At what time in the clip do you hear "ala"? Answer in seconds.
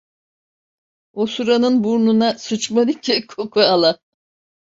3.61-3.99